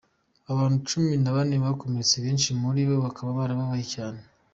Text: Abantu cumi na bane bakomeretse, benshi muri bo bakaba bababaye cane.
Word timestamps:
Abantu 0.51 0.77
cumi 0.89 1.13
na 1.23 1.31
bane 1.35 1.55
bakomeretse, 1.65 2.15
benshi 2.25 2.49
muri 2.61 2.81
bo 2.89 2.95
bakaba 3.05 3.37
bababaye 3.39 3.85
cane. 3.93 4.21